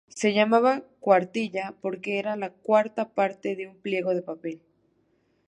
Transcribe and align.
Se 0.09 0.33
llamaba 0.33 0.81
"cuartilla" 0.99 1.75
porque 1.79 2.17
era 2.17 2.35
la 2.35 2.49
cuarta 2.49 3.09
parte 3.13 3.55
de 3.55 3.67
un 3.67 3.77
pliego 3.79 4.15
de 4.15 4.23
papel. 4.23 4.59